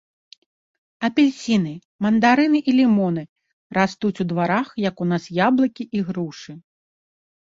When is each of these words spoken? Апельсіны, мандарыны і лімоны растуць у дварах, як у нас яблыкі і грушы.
Апельсіны, 1.07 1.73
мандарыны 2.07 2.59
і 2.73 2.75
лімоны 2.79 3.23
растуць 3.79 4.13
у 4.25 4.29
дварах, 4.33 4.67
як 4.89 4.95
у 5.07 5.11
нас 5.15 5.23
яблыкі 5.47 5.83
і 5.99 6.03
грушы. 6.09 6.51